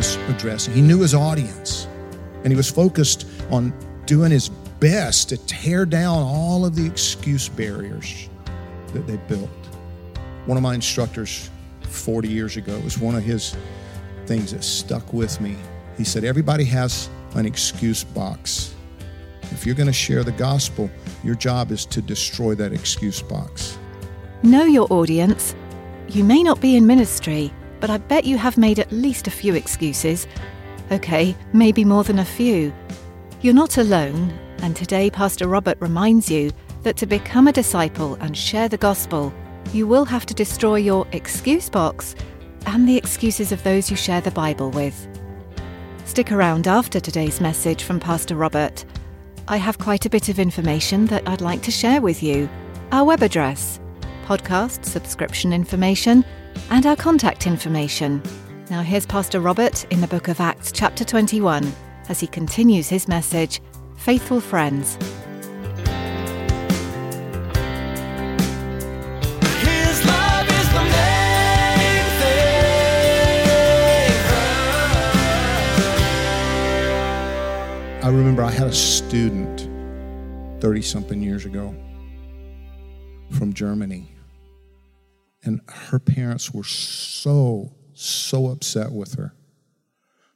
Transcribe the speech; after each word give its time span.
Was 0.00 0.16
addressing. 0.34 0.72
He 0.72 0.80
knew 0.80 1.00
his 1.00 1.14
audience, 1.14 1.86
and 2.42 2.46
he 2.50 2.56
was 2.56 2.70
focused 2.70 3.26
on 3.50 3.70
doing 4.06 4.30
his 4.30 4.48
best 4.48 5.28
to 5.28 5.36
tear 5.46 5.84
down 5.84 6.22
all 6.22 6.64
of 6.64 6.74
the 6.74 6.86
excuse 6.86 7.50
barriers 7.50 8.30
that 8.94 9.06
they 9.06 9.18
built. 9.28 9.50
One 10.46 10.56
of 10.56 10.62
my 10.62 10.74
instructors 10.74 11.50
40 11.82 12.30
years 12.30 12.56
ago 12.56 12.80
was 12.80 12.96
one 12.96 13.14
of 13.14 13.22
his 13.22 13.54
things 14.24 14.52
that 14.52 14.64
stuck 14.64 15.12
with 15.12 15.38
me. 15.38 15.54
He 15.98 16.04
said, 16.04 16.24
Everybody 16.24 16.64
has 16.64 17.10
an 17.34 17.44
excuse 17.44 18.02
box. 18.02 18.74
If 19.50 19.66
you're 19.66 19.74
going 19.74 19.86
to 19.86 19.92
share 19.92 20.24
the 20.24 20.32
gospel, 20.32 20.90
your 21.22 21.34
job 21.34 21.72
is 21.72 21.84
to 21.84 22.00
destroy 22.00 22.54
that 22.54 22.72
excuse 22.72 23.20
box. 23.20 23.76
Know 24.42 24.64
your 24.64 24.90
audience. 24.90 25.54
You 26.08 26.24
may 26.24 26.42
not 26.42 26.58
be 26.62 26.76
in 26.76 26.86
ministry, 26.86 27.52
but 27.80 27.90
I 27.90 27.98
bet 27.98 28.24
you 28.24 28.36
have 28.38 28.58
made 28.58 28.78
at 28.78 28.92
least 28.92 29.26
a 29.26 29.30
few 29.30 29.54
excuses. 29.54 30.26
Okay, 30.92 31.34
maybe 31.52 31.84
more 31.84 32.04
than 32.04 32.18
a 32.18 32.24
few. 32.24 32.72
You're 33.40 33.54
not 33.54 33.78
alone, 33.78 34.32
and 34.62 34.76
today 34.76 35.10
Pastor 35.10 35.48
Robert 35.48 35.78
reminds 35.80 36.30
you 36.30 36.50
that 36.82 36.96
to 36.98 37.06
become 37.06 37.48
a 37.48 37.52
disciple 37.52 38.14
and 38.20 38.36
share 38.36 38.68
the 38.68 38.76
gospel, 38.76 39.32
you 39.72 39.86
will 39.86 40.04
have 40.04 40.26
to 40.26 40.34
destroy 40.34 40.76
your 40.76 41.06
excuse 41.12 41.68
box 41.68 42.14
and 42.66 42.88
the 42.88 42.96
excuses 42.96 43.52
of 43.52 43.62
those 43.62 43.90
you 43.90 43.96
share 43.96 44.20
the 44.20 44.30
Bible 44.30 44.70
with. 44.70 45.08
Stick 46.04 46.32
around 46.32 46.66
after 46.66 47.00
today's 47.00 47.40
message 47.40 47.84
from 47.84 48.00
Pastor 48.00 48.34
Robert. 48.34 48.84
I 49.48 49.56
have 49.56 49.78
quite 49.78 50.06
a 50.06 50.10
bit 50.10 50.28
of 50.28 50.38
information 50.38 51.06
that 51.06 51.28
I'd 51.28 51.40
like 51.40 51.62
to 51.62 51.70
share 51.70 52.00
with 52.00 52.22
you. 52.22 52.48
Our 52.92 53.04
web 53.04 53.22
address, 53.22 53.80
podcast 54.30 54.84
subscription 54.84 55.52
information, 55.52 56.24
and 56.70 56.86
our 56.86 56.94
contact 56.94 57.48
information. 57.48 58.22
Now, 58.70 58.80
here's 58.80 59.04
Pastor 59.04 59.40
Robert 59.40 59.84
in 59.92 60.00
the 60.00 60.06
book 60.06 60.28
of 60.28 60.38
Acts, 60.38 60.70
chapter 60.70 61.04
21, 61.04 61.72
as 62.08 62.20
he 62.20 62.28
continues 62.28 62.88
his 62.88 63.08
message 63.08 63.60
Faithful 63.96 64.40
Friends. 64.40 64.94
His 69.64 70.06
love 70.06 70.48
is 70.48 70.68
the 70.68 70.84
main 70.92 72.04
thing. 72.20 72.44
I 78.04 78.08
remember 78.08 78.44
I 78.44 78.52
had 78.52 78.68
a 78.68 78.72
student 78.72 79.68
30 80.60 80.82
something 80.82 81.20
years 81.20 81.46
ago 81.46 81.74
from 83.32 83.52
Germany. 83.52 84.06
And 85.42 85.60
her 85.68 85.98
parents 85.98 86.52
were 86.52 86.64
so, 86.64 87.72
so 87.94 88.48
upset 88.48 88.92
with 88.92 89.14
her 89.14 89.34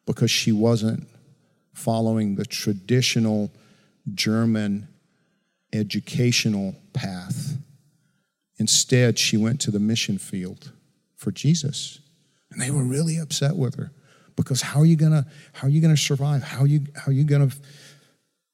because 0.06 0.30
she 0.30 0.52
wasn't 0.52 1.06
following 1.72 2.36
the 2.36 2.46
traditional 2.46 3.52
German 4.14 4.88
educational 5.72 6.74
path. 6.92 7.56
Instead, 8.58 9.18
she 9.18 9.36
went 9.36 9.60
to 9.60 9.70
the 9.70 9.80
mission 9.80 10.18
field 10.18 10.72
for 11.16 11.32
Jesus. 11.32 12.00
And 12.50 12.62
they 12.62 12.70
were 12.70 12.84
really 12.84 13.18
upset 13.18 13.56
with 13.56 13.74
her 13.74 13.90
because 14.36 14.62
how 14.62 14.80
are 14.80 14.86
you 14.86 14.96
gonna 14.96 15.26
how 15.52 15.66
are 15.66 15.70
you 15.70 15.80
gonna 15.80 15.96
survive? 15.96 16.42
How 16.42 16.60
are 16.60 16.66
you 16.66 16.82
how 16.94 17.10
are 17.10 17.14
you 17.14 17.24
gonna 17.24 17.50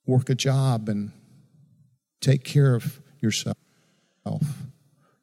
work 0.06 0.30
a 0.30 0.34
job 0.34 0.88
and 0.88 1.12
take 2.20 2.44
care 2.44 2.74
of 2.74 3.00
yourself? 3.20 3.56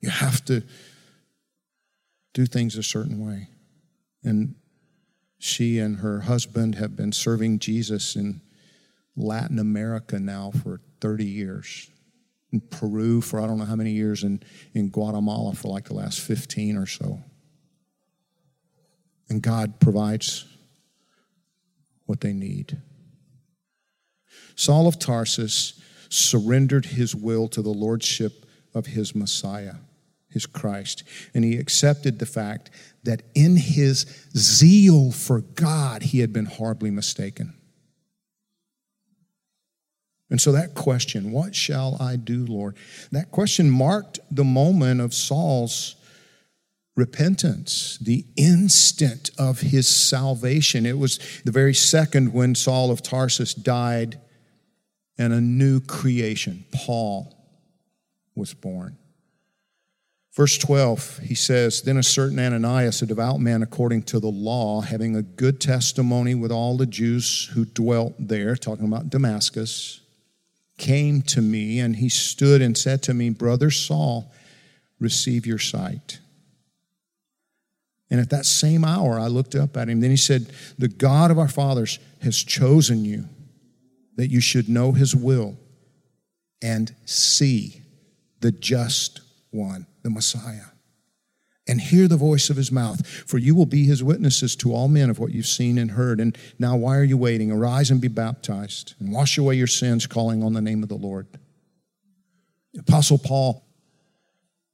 You 0.02 0.10
have 0.10 0.46
to 0.46 0.64
do 2.38 2.46
things 2.46 2.76
a 2.76 2.84
certain 2.84 3.26
way. 3.26 3.48
And 4.24 4.54
she 5.40 5.80
and 5.80 5.98
her 5.98 6.20
husband 6.20 6.76
have 6.76 6.96
been 6.96 7.12
serving 7.12 7.58
Jesus 7.58 8.16
in 8.16 8.42
Latin 9.16 9.58
America 9.58 10.20
now 10.20 10.52
for 10.52 10.80
30 11.02 11.26
years. 11.26 11.90
In 12.52 12.62
Peru 12.62 13.22
for 13.22 13.42
I 13.42 13.48
don't 13.48 13.58
know 13.58 13.66
how 13.66 13.76
many 13.76 13.90
years, 13.90 14.22
and 14.22 14.46
in 14.76 14.90
Guatemala 14.90 15.56
for 15.56 15.70
like 15.70 15.86
the 15.86 15.96
last 15.96 16.20
15 16.20 16.78
or 16.78 16.86
so. 16.86 17.20
And 19.30 19.42
God 19.42 19.80
provides 19.80 20.46
what 22.06 22.22
they 22.22 22.34
need. 22.34 22.78
Saul 24.56 24.88
of 24.88 25.00
Tarsus 25.00 25.82
surrendered 26.10 26.86
his 26.86 27.16
will 27.16 27.48
to 27.48 27.64
the 27.64 27.74
lordship 27.74 28.46
of 28.76 28.86
his 28.86 29.16
Messiah, 29.16 29.78
his 30.38 30.46
Christ, 30.46 31.04
and 31.34 31.44
he 31.44 31.58
accepted 31.58 32.20
the 32.20 32.28
fact 32.28 32.70
that 33.04 33.24
in 33.34 33.56
his 33.56 34.06
zeal 34.38 35.12
for 35.12 35.42
God, 35.42 36.04
he 36.04 36.20
had 36.20 36.32
been 36.32 36.46
horribly 36.46 36.92
mistaken. 36.92 37.56
And 40.30 40.40
so 40.40 40.52
that 40.52 40.76
question, 40.76 41.32
what 41.32 41.56
shall 41.56 41.98
I 42.00 42.18
do, 42.18 42.46
Lord? 42.46 42.76
That 43.12 43.32
question 43.32 43.72
marked 43.72 44.20
the 44.30 44.44
moment 44.44 45.02
of 45.02 45.14
Saul's 45.14 45.96
repentance, 46.96 47.98
the 48.00 48.26
instant 48.36 49.32
of 49.40 49.62
his 49.62 49.88
salvation. 49.88 50.86
It 50.86 51.00
was 51.00 51.20
the 51.46 51.52
very 51.52 51.74
second 51.74 52.34
when 52.34 52.54
Saul 52.56 52.92
of 52.92 53.02
Tarsus 53.02 53.56
died 53.56 54.20
and 55.18 55.34
a 55.34 55.42
new 55.42 55.80
creation, 55.80 56.66
Paul, 56.72 57.34
was 58.36 58.54
born. 58.54 58.98
Verse 60.38 60.56
12, 60.60 61.22
he 61.24 61.34
says, 61.34 61.82
Then 61.82 61.98
a 61.98 62.04
certain 62.04 62.38
Ananias, 62.38 63.02
a 63.02 63.08
devout 63.08 63.40
man 63.40 63.64
according 63.64 64.04
to 64.04 64.20
the 64.20 64.28
law, 64.28 64.82
having 64.82 65.16
a 65.16 65.24
good 65.24 65.60
testimony 65.60 66.36
with 66.36 66.52
all 66.52 66.78
the 66.78 66.86
Jews 66.86 67.50
who 67.56 67.66
dwelt 67.66 68.14
there, 68.20 68.56
talking 68.56 68.86
about 68.86 69.10
Damascus, 69.10 70.00
came 70.78 71.24
to 71.24 71.42
me, 71.42 71.80
and 71.80 71.96
he 71.96 72.08
stood 72.08 72.62
and 72.62 72.78
said 72.78 73.02
to 73.02 73.16
me, 73.16 73.32
Brother 73.32 73.72
Saul, 73.72 74.32
receive 75.00 75.48
your 75.48 75.58
sight. 75.58 76.20
And 78.12 78.20
at 78.20 78.30
that 78.30 78.46
same 78.46 78.86
hour, 78.86 79.20
I 79.20 79.30
looked 79.30 79.56
up 79.56 79.76
at 79.76 79.90
him. 79.90 80.02
Then 80.02 80.12
he 80.12 80.18
said, 80.18 80.52
The 80.78 80.88
God 80.88 81.32
of 81.32 81.40
our 81.40 81.48
fathers 81.48 81.98
has 82.22 82.38
chosen 82.44 83.04
you 83.04 83.28
that 84.18 84.30
you 84.30 84.40
should 84.40 84.70
know 84.70 84.92
his 84.92 85.16
will 85.16 85.58
and 86.62 86.94
see 87.06 87.82
the 88.42 88.52
just 88.52 89.22
one, 89.50 89.88
the 90.08 90.14
Messiah, 90.14 90.72
and 91.68 91.82
hear 91.82 92.08
the 92.08 92.16
voice 92.16 92.50
of 92.50 92.56
his 92.56 92.72
mouth. 92.72 93.06
For 93.06 93.38
you 93.38 93.54
will 93.54 93.66
be 93.66 93.86
his 93.86 94.02
witnesses 94.02 94.56
to 94.58 94.74
all 94.74 94.88
men 94.88 95.10
of 95.10 95.20
what 95.20 95.34
you've 95.34 95.46
seen 95.46 95.78
and 95.78 95.92
heard. 95.92 96.22
And 96.22 96.38
now, 96.58 96.78
why 96.78 96.96
are 96.96 97.04
you 97.04 97.18
waiting? 97.18 97.52
Arise 97.52 97.92
and 97.92 98.00
be 98.00 98.08
baptized, 98.08 98.96
and 99.00 99.12
wash 99.12 99.38
away 99.38 99.56
your 99.56 99.68
sins, 99.68 100.08
calling 100.08 100.42
on 100.42 100.54
the 100.54 100.62
name 100.62 100.82
of 100.82 100.88
the 100.88 100.96
Lord. 100.96 101.28
Apostle 102.80 103.18
Paul 103.18 103.68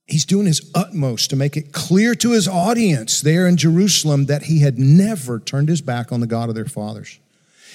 he's 0.05 0.25
doing 0.25 0.45
his 0.45 0.69
utmost 0.75 1.29
to 1.29 1.35
make 1.35 1.57
it 1.57 1.71
clear 1.71 2.13
to 2.13 2.31
his 2.31 2.47
audience 2.47 3.21
there 3.21 3.47
in 3.47 3.57
Jerusalem 3.57 4.25
that 4.25 4.43
he 4.43 4.59
had 4.59 4.77
never 4.77 5.39
turned 5.39 5.69
his 5.69 5.81
back 5.81 6.11
on 6.11 6.19
the 6.19 6.27
God 6.27 6.49
of 6.49 6.55
their 6.55 6.65
fathers. 6.65 7.19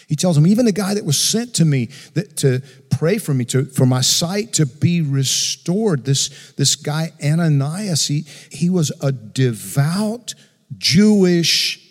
He 0.08 0.16
tells 0.16 0.36
them, 0.36 0.46
even 0.46 0.64
the 0.64 0.72
guy 0.72 0.94
that 0.94 1.04
was 1.04 1.18
sent 1.18 1.54
to 1.56 1.66
me 1.66 1.90
that, 2.14 2.38
to 2.38 2.62
pray 2.90 3.18
for 3.18 3.34
me, 3.34 3.44
to, 3.46 3.66
for 3.66 3.84
my 3.84 4.00
sight 4.00 4.54
to 4.54 4.64
be 4.64 5.02
restored, 5.02 6.06
this, 6.06 6.52
this 6.56 6.76
guy 6.76 7.12
Ananias, 7.22 8.08
he, 8.08 8.24
he 8.50 8.70
was 8.70 8.90
a 9.02 9.12
devout 9.12 10.34
Jewish 10.78 11.86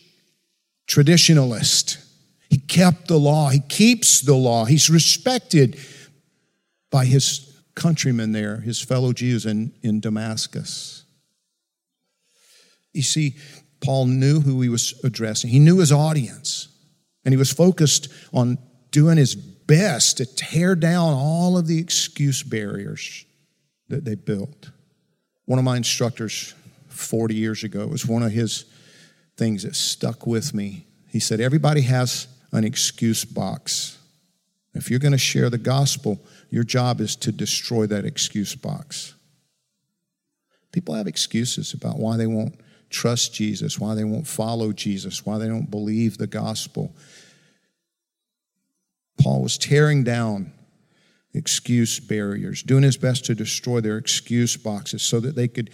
traditionalist. 0.88 2.04
He 2.50 2.58
kept 2.58 3.08
the 3.08 3.20
law, 3.20 3.50
he 3.50 3.60
keeps 3.60 4.22
the 4.22 4.36
law, 4.36 4.66
he's 4.66 4.90
respected 4.90 5.80
by 6.90 7.06
his 7.06 7.62
countrymen 7.76 8.32
there, 8.32 8.62
his 8.62 8.82
fellow 8.82 9.14
Jews 9.14 9.46
in, 9.46 9.74
in 9.84 10.00
Damascus. 10.00 11.04
You 12.94 13.04
see, 13.04 13.36
Paul 13.80 14.08
knew 14.08 14.40
who 14.40 14.60
he 14.62 14.70
was 14.70 15.00
addressing, 15.04 15.52
he 15.52 15.60
knew 15.60 15.78
his 15.78 15.92
audience, 15.92 16.70
and 17.28 17.34
he 17.34 17.38
was 17.38 17.52
focused 17.52 18.08
on 18.32 18.58
doing 18.92 19.18
his 19.18 19.36
best 19.36 20.16
to 20.16 20.26
tear 20.26 20.76
down 20.76 21.14
all 21.14 21.58
of 21.58 21.68
the 21.68 21.78
excuse 21.78 22.42
barriers 22.42 23.26
that 23.90 24.06
they 24.06 24.16
built. 24.16 24.72
One 25.44 25.60
of 25.60 25.66
my 25.66 25.76
instructors 25.76 26.56
40 26.88 27.36
years 27.36 27.66
ago, 27.66 27.86
was 27.86 28.06
one 28.06 28.24
of 28.24 28.32
his 28.32 28.64
things 29.36 29.64
that 29.64 29.76
stuck 29.76 30.26
with 30.26 30.54
me. 30.54 30.88
He 31.10 31.20
said, 31.20 31.42
Everybody 31.42 31.82
has 31.82 32.30
an 32.54 32.64
excuse 32.64 33.26
box. 33.26 33.98
If 34.74 34.90
you're 34.90 34.98
going 34.98 35.12
to 35.12 35.18
share 35.18 35.50
the 35.50 35.58
gospel, 35.58 36.22
your 36.50 36.64
job 36.64 37.02
is 37.02 37.18
to 37.18 37.34
destroy 37.34 37.88
that 37.88 38.06
excuse 38.06 38.56
box. 38.56 39.16
People 40.72 40.96
have 40.96 41.08
excuses 41.08 41.74
about 41.74 42.00
why 42.00 42.16
they 42.16 42.28
won't 42.28 42.56
trust 42.90 43.34
Jesus, 43.34 43.80
why 43.80 43.96
they 43.96 44.04
won't 44.04 44.28
follow 44.28 44.72
Jesus, 44.72 45.26
why 45.26 45.38
they 45.38 45.48
don't 45.48 45.70
believe 45.70 46.18
the 46.18 46.28
gospel. 46.28 46.96
Paul 49.20 49.42
was 49.42 49.58
tearing 49.58 50.04
down 50.04 50.54
excuse 51.34 52.00
barriers, 52.00 52.64
doing 52.64 52.84
his 52.84 52.98
best 52.98 53.26
to 53.26 53.36
destroy 53.36 53.82
their 53.82 53.98
excuse 53.98 54.58
boxes 54.58 55.02
so 55.04 55.20
that 55.20 55.36
they 55.36 55.48
could 55.48 55.70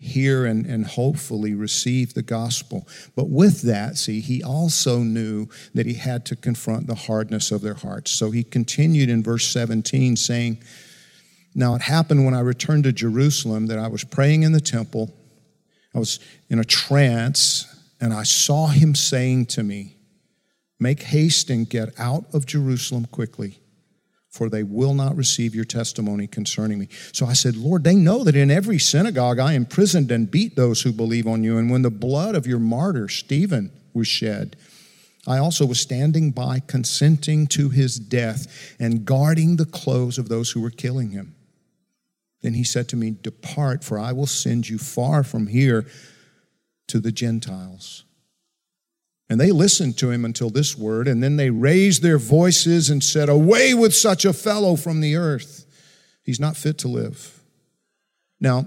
hear 0.00 0.46
and, 0.46 0.64
and 0.64 0.86
hopefully 0.86 1.54
receive 1.54 2.14
the 2.14 2.22
gospel. 2.22 2.86
But 3.16 3.28
with 3.28 3.62
that, 3.62 3.96
see, 3.96 4.20
he 4.20 4.42
also 4.42 4.98
knew 4.98 5.48
that 5.74 5.86
he 5.86 5.94
had 5.94 6.24
to 6.26 6.36
confront 6.36 6.86
the 6.86 6.94
hardness 6.94 7.50
of 7.50 7.62
their 7.62 7.74
hearts. 7.74 8.12
So 8.12 8.30
he 8.30 8.44
continued 8.44 9.08
in 9.08 9.22
verse 9.22 9.48
17 9.48 10.16
saying, 10.16 10.62
Now 11.54 11.74
it 11.74 11.82
happened 11.82 12.24
when 12.24 12.34
I 12.34 12.40
returned 12.40 12.84
to 12.84 12.92
Jerusalem 12.92 13.66
that 13.66 13.78
I 13.78 13.88
was 13.88 14.04
praying 14.04 14.44
in 14.44 14.52
the 14.52 14.60
temple. 14.60 15.12
I 15.98 16.00
was 16.00 16.20
in 16.48 16.60
a 16.60 16.64
trance, 16.64 17.66
and 18.00 18.14
I 18.14 18.22
saw 18.22 18.68
him 18.68 18.94
saying 18.94 19.46
to 19.46 19.64
me, 19.64 19.96
Make 20.78 21.02
haste 21.02 21.50
and 21.50 21.68
get 21.68 21.88
out 21.98 22.24
of 22.32 22.46
Jerusalem 22.46 23.06
quickly 23.06 23.58
for 24.30 24.48
they 24.48 24.62
will 24.62 24.94
not 24.94 25.16
receive 25.16 25.52
your 25.52 25.64
testimony 25.64 26.28
concerning 26.28 26.78
me. 26.78 26.86
So 27.12 27.26
I 27.26 27.32
said, 27.32 27.56
Lord, 27.56 27.82
they 27.82 27.96
know 27.96 28.22
that 28.22 28.36
in 28.36 28.52
every 28.52 28.78
synagogue 28.78 29.40
I 29.40 29.54
imprisoned 29.54 30.12
and 30.12 30.30
beat 30.30 30.54
those 30.54 30.82
who 30.82 30.92
believe 30.92 31.26
on 31.26 31.42
you. 31.42 31.58
And 31.58 31.68
when 31.68 31.82
the 31.82 31.90
blood 31.90 32.36
of 32.36 32.46
your 32.46 32.60
martyr, 32.60 33.08
Stephen, 33.08 33.72
was 33.94 34.06
shed, 34.06 34.54
I 35.26 35.38
also 35.38 35.66
was 35.66 35.80
standing 35.80 36.30
by, 36.30 36.60
consenting 36.60 37.48
to 37.48 37.70
his 37.70 37.98
death 37.98 38.76
and 38.78 39.04
guarding 39.04 39.56
the 39.56 39.66
clothes 39.66 40.18
of 40.18 40.28
those 40.28 40.52
who 40.52 40.60
were 40.60 40.70
killing 40.70 41.10
him. 41.10 41.34
Then 42.42 42.54
he 42.54 42.64
said 42.64 42.88
to 42.88 42.96
me, 42.96 43.16
Depart, 43.20 43.82
for 43.82 43.98
I 43.98 44.12
will 44.12 44.26
send 44.26 44.68
you 44.68 44.78
far 44.78 45.24
from 45.24 45.48
here 45.48 45.86
to 46.88 47.00
the 47.00 47.12
Gentiles. 47.12 48.04
And 49.30 49.40
they 49.40 49.50
listened 49.50 49.98
to 49.98 50.10
him 50.10 50.24
until 50.24 50.48
this 50.48 50.76
word, 50.76 51.06
and 51.06 51.22
then 51.22 51.36
they 51.36 51.50
raised 51.50 52.02
their 52.02 52.18
voices 52.18 52.88
and 52.88 53.04
said, 53.04 53.28
Away 53.28 53.74
with 53.74 53.94
such 53.94 54.24
a 54.24 54.32
fellow 54.32 54.74
from 54.74 55.00
the 55.00 55.16
earth. 55.16 55.66
He's 56.22 56.40
not 56.40 56.56
fit 56.56 56.78
to 56.78 56.88
live. 56.88 57.42
Now, 58.40 58.66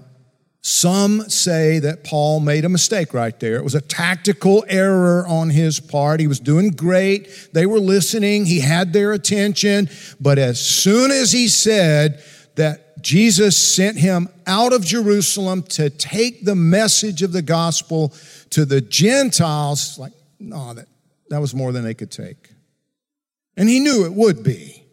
some 0.63 1.27
say 1.27 1.79
that 1.79 2.03
Paul 2.03 2.39
made 2.39 2.65
a 2.65 2.69
mistake 2.69 3.15
right 3.15 3.39
there. 3.39 3.55
It 3.55 3.63
was 3.63 3.73
a 3.73 3.81
tactical 3.81 4.63
error 4.67 5.25
on 5.27 5.49
his 5.49 5.79
part. 5.79 6.19
He 6.19 6.27
was 6.27 6.39
doing 6.39 6.69
great. 6.69 7.49
They 7.53 7.65
were 7.65 7.79
listening. 7.79 8.45
He 8.45 8.59
had 8.59 8.93
their 8.93 9.11
attention. 9.11 9.89
But 10.19 10.37
as 10.37 10.59
soon 10.59 11.09
as 11.09 11.31
he 11.31 11.47
said 11.47 12.23
that 12.55 13.01
Jesus 13.01 13.57
sent 13.57 13.97
him 13.97 14.29
out 14.45 14.73
of 14.73 14.83
Jerusalem 14.83 15.63
to 15.63 15.89
take 15.89 16.45
the 16.45 16.55
message 16.55 17.21
of 17.23 17.31
the 17.31 17.41
gospel 17.41 18.13
to 18.51 18.65
the 18.65 18.81
Gentiles, 18.81 19.97
like, 19.97 20.13
no, 20.39 20.73
that, 20.73 20.87
that 21.29 21.39
was 21.39 21.55
more 21.55 21.71
than 21.71 21.83
they 21.83 21.93
could 21.93 22.11
take. 22.11 22.51
And 23.57 23.69
he 23.69 23.79
knew 23.79 24.05
it 24.05 24.13
would 24.13 24.43
be. 24.43 24.83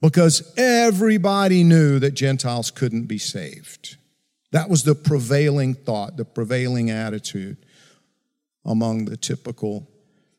Because 0.00 0.52
everybody 0.56 1.64
knew 1.64 1.98
that 1.98 2.12
Gentiles 2.12 2.70
couldn't 2.70 3.06
be 3.06 3.18
saved. 3.18 3.96
That 4.52 4.68
was 4.68 4.84
the 4.84 4.94
prevailing 4.94 5.74
thought, 5.74 6.16
the 6.16 6.24
prevailing 6.24 6.90
attitude 6.90 7.56
among 8.64 9.06
the 9.06 9.16
typical 9.16 9.88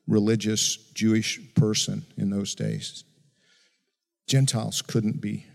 religious 0.06 0.76
Jewish 0.94 1.40
person 1.54 2.04
in 2.16 2.30
those 2.30 2.54
days. 2.54 3.04
Gentiles 4.28 4.82
couldn't 4.82 5.20
be 5.20 5.46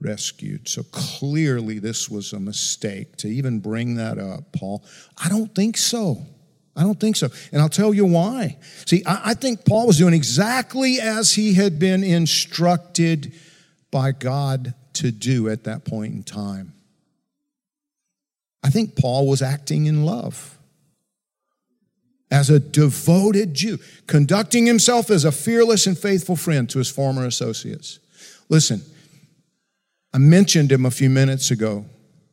rescued. 0.00 0.68
So 0.68 0.82
clearly, 0.84 1.78
this 1.78 2.08
was 2.08 2.32
a 2.32 2.40
mistake 2.40 3.16
to 3.18 3.28
even 3.28 3.60
bring 3.60 3.96
that 3.96 4.18
up, 4.18 4.52
Paul. 4.52 4.84
I 5.22 5.28
don't 5.28 5.54
think 5.54 5.76
so. 5.76 6.26
I 6.74 6.82
don't 6.82 6.98
think 6.98 7.16
so. 7.16 7.28
And 7.52 7.60
I'll 7.60 7.68
tell 7.68 7.92
you 7.92 8.06
why. 8.06 8.56
See, 8.86 9.02
I, 9.06 9.34
think 9.34 9.66
Paul 9.66 9.86
was 9.86 9.98
doing 9.98 10.14
exactly 10.14 11.00
as 11.00 11.34
he 11.34 11.54
had 11.54 11.78
been 11.78 12.02
instructed 12.02 13.32
by 13.90 14.12
God 14.12 14.74
to 14.94 15.10
do 15.10 15.50
at 15.50 15.64
that 15.64 15.84
point 15.84 16.14
in 16.14 16.22
time. 16.22 16.72
I 18.62 18.70
think 18.70 18.96
Paul 18.96 19.28
was 19.28 19.42
acting 19.42 19.86
in 19.86 20.06
love 20.06 20.58
as 22.32 22.48
a 22.48 22.58
devoted 22.58 23.52
Jew, 23.52 23.78
conducting 24.06 24.64
himself 24.64 25.10
as 25.10 25.26
a 25.26 25.30
fearless 25.30 25.86
and 25.86 25.96
faithful 25.96 26.34
friend 26.34 26.68
to 26.70 26.78
his 26.78 26.90
former 26.90 27.26
associates. 27.26 27.98
Listen, 28.48 28.80
I 30.14 30.18
mentioned 30.18 30.72
him 30.72 30.86
a 30.86 30.90
few 30.90 31.10
minutes 31.10 31.50
ago 31.50 31.84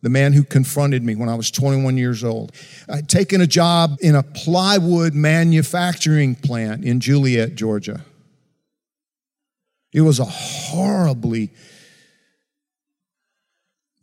the 0.02 0.10
man 0.10 0.32
who 0.32 0.44
confronted 0.44 1.04
me 1.04 1.16
when 1.16 1.28
I 1.28 1.36
was 1.36 1.52
21 1.52 1.98
years 1.98 2.24
old. 2.24 2.54
Uh, 2.88 2.94
I'd 2.94 3.10
taken 3.10 3.42
a 3.42 3.48
job 3.48 3.98
in 4.00 4.16
a 4.16 4.24
plywood 4.24 5.14
manufacturing 5.14 6.36
plant 6.36 6.86
in 6.86 7.02
Juliette, 7.02 7.56
Georgia. 7.56 8.06
It 9.92 10.02
was 10.02 10.20
a 10.20 10.26
horribly 10.26 11.50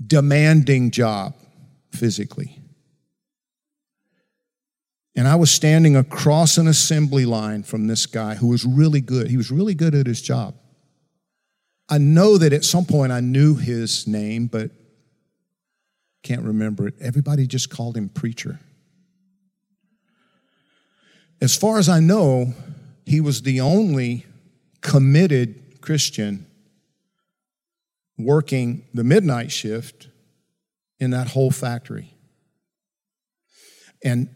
demanding 0.06 0.90
job 0.90 1.34
physically. 1.92 2.60
And 5.16 5.26
I 5.26 5.34
was 5.34 5.50
standing 5.50 5.96
across 5.96 6.58
an 6.58 6.68
assembly 6.68 7.24
line 7.24 7.62
from 7.62 7.86
this 7.86 8.04
guy 8.04 8.34
who 8.34 8.48
was 8.48 8.66
really 8.66 9.00
good. 9.00 9.28
He 9.28 9.38
was 9.38 9.50
really 9.50 9.74
good 9.74 9.94
at 9.94 10.06
his 10.06 10.20
job. 10.20 10.54
I 11.88 11.96
know 11.96 12.36
that 12.36 12.52
at 12.52 12.64
some 12.64 12.84
point 12.84 13.12
I 13.12 13.20
knew 13.20 13.54
his 13.56 14.06
name, 14.06 14.46
but 14.46 14.70
can't 16.22 16.42
remember 16.42 16.88
it. 16.88 16.94
Everybody 17.00 17.46
just 17.46 17.70
called 17.70 17.96
him 17.96 18.10
preacher. 18.10 18.58
As 21.40 21.56
far 21.56 21.78
as 21.78 21.88
I 21.88 22.00
know, 22.00 22.52
he 23.06 23.20
was 23.20 23.42
the 23.42 23.60
only 23.60 24.26
committed 24.82 25.80
Christian 25.80 26.46
working 28.18 28.84
the 28.92 29.04
midnight 29.04 29.52
shift 29.52 30.08
in 30.98 31.10
that 31.10 31.28
whole 31.28 31.50
factory. 31.50 32.14
And 34.02 34.28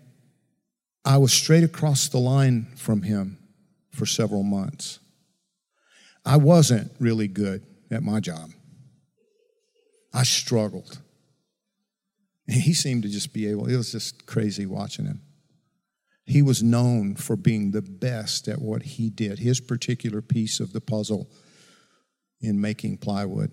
I 1.11 1.17
was 1.17 1.33
straight 1.33 1.65
across 1.65 2.07
the 2.07 2.21
line 2.21 2.69
from 2.77 3.03
him 3.03 3.37
for 3.91 4.07
several 4.07 4.45
months. 4.45 5.01
I 6.25 6.37
wasn't 6.37 6.93
really 7.01 7.27
good 7.27 7.67
at 7.91 8.05
my 8.05 8.21
job. 8.21 8.53
I 10.15 10.23
struggled. 10.23 11.01
And 12.47 12.63
He 12.63 12.75
seemed 12.75 13.03
to 13.03 13.09
just 13.09 13.33
be 13.33 13.51
able, 13.51 13.67
it 13.67 13.77
was 13.77 13.91
just 13.91 14.25
crazy 14.27 14.67
watching 14.67 15.05
him. 15.05 15.21
He 16.27 16.43
was 16.43 16.63
known 16.63 17.17
for 17.17 17.35
being 17.35 17.73
the 17.73 17.83
best 17.83 18.47
at 18.47 18.61
what 18.61 18.85
he 18.85 19.11
did, 19.11 19.41
his 19.41 19.61
particular 19.61 20.23
piece 20.23 20.61
of 20.61 20.73
the 20.73 20.81
puzzle 20.81 21.29
in 22.41 22.61
making 22.61 22.99
plywood. 22.99 23.51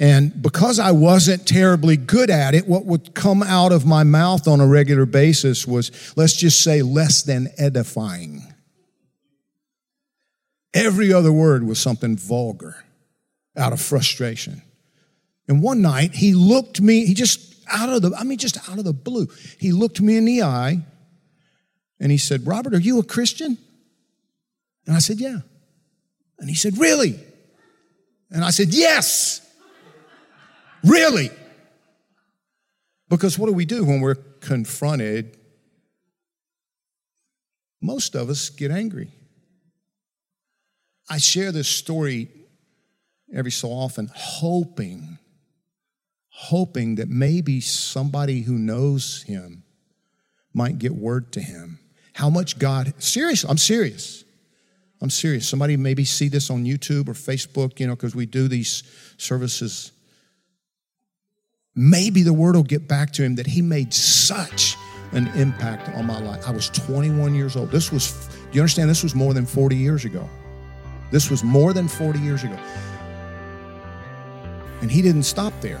And 0.00 0.42
because 0.42 0.78
I 0.78 0.92
wasn't 0.92 1.46
terribly 1.46 1.98
good 1.98 2.30
at 2.30 2.54
it, 2.54 2.66
what 2.66 2.86
would 2.86 3.14
come 3.14 3.42
out 3.42 3.70
of 3.70 3.84
my 3.84 4.02
mouth 4.02 4.48
on 4.48 4.58
a 4.58 4.66
regular 4.66 5.04
basis 5.04 5.66
was, 5.66 5.92
let's 6.16 6.34
just 6.34 6.64
say, 6.64 6.80
less 6.80 7.22
than 7.22 7.48
edifying. 7.58 8.42
Every 10.72 11.12
other 11.12 11.30
word 11.30 11.64
was 11.64 11.78
something 11.78 12.16
vulgar 12.16 12.82
out 13.54 13.74
of 13.74 13.80
frustration. 13.80 14.62
And 15.46 15.62
one 15.62 15.82
night 15.82 16.14
he 16.14 16.32
looked 16.32 16.80
me, 16.80 17.04
he 17.04 17.12
just 17.12 17.62
out 17.70 17.90
of 17.90 18.00
the, 18.00 18.16
I 18.16 18.24
mean, 18.24 18.38
just 18.38 18.56
out 18.70 18.78
of 18.78 18.84
the 18.84 18.94
blue, 18.94 19.28
he 19.58 19.70
looked 19.72 20.00
me 20.00 20.16
in 20.16 20.24
the 20.24 20.42
eye 20.44 20.78
and 22.00 22.10
he 22.10 22.16
said, 22.16 22.46
Robert, 22.46 22.72
are 22.72 22.80
you 22.80 23.00
a 23.00 23.04
Christian? 23.04 23.58
And 24.86 24.96
I 24.96 25.00
said, 25.00 25.20
Yeah. 25.20 25.40
And 26.38 26.48
he 26.48 26.54
said, 26.54 26.78
Really? 26.78 27.20
And 28.30 28.42
I 28.42 28.50
said, 28.50 28.68
Yes. 28.70 29.46
Really? 30.84 31.30
Because 33.08 33.38
what 33.38 33.46
do 33.46 33.52
we 33.52 33.64
do 33.64 33.84
when 33.84 34.00
we're 34.00 34.14
confronted? 34.14 35.36
Most 37.80 38.14
of 38.14 38.30
us 38.30 38.50
get 38.50 38.70
angry. 38.70 39.10
I 41.08 41.18
share 41.18 41.50
this 41.50 41.68
story 41.68 42.28
every 43.34 43.50
so 43.50 43.68
often, 43.68 44.10
hoping 44.14 45.18
hoping 46.40 46.94
that 46.94 47.08
maybe 47.08 47.60
somebody 47.60 48.40
who 48.40 48.54
knows 48.54 49.22
him 49.24 49.62
might 50.54 50.78
get 50.78 50.94
word 50.94 51.30
to 51.32 51.40
him. 51.40 51.78
How 52.14 52.30
much 52.30 52.58
God, 52.58 52.94
serious, 52.98 53.44
I'm 53.44 53.58
serious. 53.58 54.24
I'm 55.02 55.10
serious. 55.10 55.46
Somebody 55.46 55.76
maybe 55.76 56.04
see 56.04 56.28
this 56.28 56.50
on 56.50 56.64
YouTube 56.64 57.08
or 57.08 57.12
Facebook, 57.12 57.78
you 57.78 57.86
know, 57.86 57.94
because 57.94 58.14
we 58.14 58.24
do 58.24 58.48
these 58.48 58.82
services. 59.18 59.92
Maybe 61.76 62.22
the 62.22 62.32
word 62.32 62.56
will 62.56 62.62
get 62.62 62.88
back 62.88 63.12
to 63.12 63.22
him 63.22 63.36
that 63.36 63.46
he 63.46 63.62
made 63.62 63.94
such 63.94 64.76
an 65.12 65.28
impact 65.28 65.88
on 65.96 66.06
my 66.06 66.20
life. 66.20 66.46
I 66.46 66.50
was 66.50 66.68
21 66.70 67.34
years 67.34 67.56
old. 67.56 67.70
This 67.70 67.92
was, 67.92 68.28
do 68.50 68.56
you 68.56 68.60
understand? 68.60 68.90
This 68.90 69.02
was 69.02 69.14
more 69.14 69.34
than 69.34 69.46
40 69.46 69.76
years 69.76 70.04
ago. 70.04 70.28
This 71.10 71.30
was 71.30 71.42
more 71.42 71.72
than 71.72 71.88
40 71.88 72.18
years 72.20 72.44
ago. 72.44 72.58
And 74.80 74.90
he 74.90 75.02
didn't 75.02 75.24
stop 75.24 75.52
there. 75.60 75.80